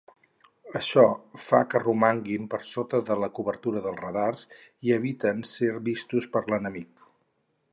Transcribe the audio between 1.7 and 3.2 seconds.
que romanguin per sota de